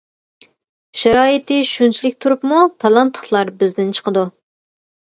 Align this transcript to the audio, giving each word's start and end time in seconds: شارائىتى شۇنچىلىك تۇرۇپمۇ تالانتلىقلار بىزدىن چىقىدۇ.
شارائىتى 1.01 1.59
شۇنچىلىك 1.73 2.17
تۇرۇپمۇ 2.27 2.65
تالانتلىقلار 2.81 3.57
بىزدىن 3.63 3.97
چىقىدۇ. 4.01 4.31